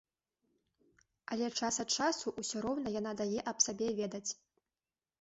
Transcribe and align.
Але 1.35 1.51
час 1.59 1.75
ад 1.85 1.95
часу 1.99 2.27
ўсё 2.41 2.57
роўна 2.69 2.97
яна 2.99 3.11
дае 3.23 3.39
аб 3.55 3.65
сабе 3.71 3.95
ведаць. 4.05 4.27